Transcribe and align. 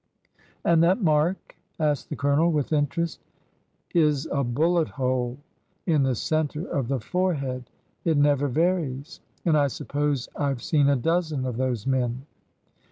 ''And 0.65 0.81
that 0.81 0.99
mark?" 1.03 1.55
asked 1.79 2.09
the 2.09 2.15
Colonel, 2.15 2.51
with 2.51 2.73
interest." 2.73 3.21
Is 3.93 4.27
a 4.31 4.43
bullet 4.43 4.87
hole 4.87 5.37
in 5.85 6.01
the 6.01 6.15
center 6.15 6.65
of 6.65 6.87
the 6.87 6.99
forehead. 6.99 7.69
It 8.03 8.17
never 8.17 8.47
varies. 8.47 9.21
And 9.45 9.55
I 9.55 9.67
suppose 9.67 10.27
I 10.35 10.51
Ve 10.55 10.59
seen 10.63 10.89
a 10.89 10.95
dozen 10.95 11.45
of 11.45 11.57
those 11.57 11.85
men." 11.85 12.25